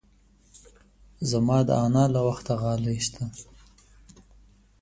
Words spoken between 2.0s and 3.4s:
له وخته غالۍ شته.